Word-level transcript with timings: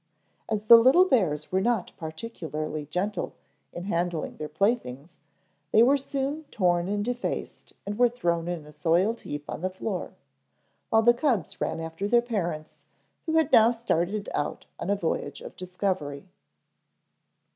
As 0.49 0.65
the 0.65 0.77
little 0.77 1.05
bears 1.05 1.51
were 1.51 1.61
not 1.61 1.91
particularly 1.95 2.87
gentle 2.87 3.35
in 3.71 3.83
handling 3.83 4.37
their 4.37 4.49
playthings 4.49 5.19
they 5.71 5.83
were 5.83 5.95
soon 5.95 6.45
torn 6.45 6.87
and 6.87 7.05
defaced 7.05 7.73
and 7.85 7.99
were 7.99 8.09
thrown 8.09 8.47
in 8.47 8.65
a 8.65 8.71
soiled 8.73 9.21
heap 9.21 9.47
on 9.47 9.61
the 9.61 9.69
floor, 9.69 10.15
while 10.89 11.03
the 11.03 11.13
cubs 11.13 11.61
ran 11.61 11.79
after 11.79 12.07
their 12.07 12.19
parents, 12.23 12.73
who 13.27 13.33
had 13.33 13.51
now 13.51 13.69
started 13.69 14.27
out 14.33 14.65
on 14.79 14.89
a 14.89 14.95
voyage 14.95 15.39
of 15.39 15.55
discovery. 15.55 16.27